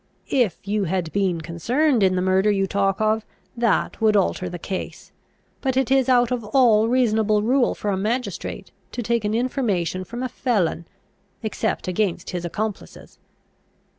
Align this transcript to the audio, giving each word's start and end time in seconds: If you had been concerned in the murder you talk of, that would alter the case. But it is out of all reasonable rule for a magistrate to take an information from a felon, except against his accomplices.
If 0.31 0.67
you 0.67 0.85
had 0.85 1.13
been 1.13 1.41
concerned 1.41 2.01
in 2.01 2.15
the 2.15 2.23
murder 2.23 2.49
you 2.49 2.65
talk 2.65 2.99
of, 2.99 3.23
that 3.55 4.01
would 4.01 4.15
alter 4.17 4.49
the 4.49 4.57
case. 4.57 5.11
But 5.61 5.77
it 5.77 5.91
is 5.91 6.09
out 6.09 6.31
of 6.31 6.43
all 6.43 6.87
reasonable 6.87 7.43
rule 7.43 7.75
for 7.75 7.91
a 7.91 7.97
magistrate 7.97 8.71
to 8.93 9.03
take 9.03 9.23
an 9.25 9.35
information 9.35 10.03
from 10.03 10.23
a 10.23 10.27
felon, 10.27 10.87
except 11.43 11.87
against 11.87 12.31
his 12.31 12.43
accomplices. 12.45 13.19